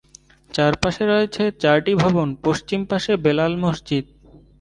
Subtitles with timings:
[0.49, 4.05] চারপাশে রয়েছে চারটি ভবন পশ্চিম পাশে বেলাল মসজিদ।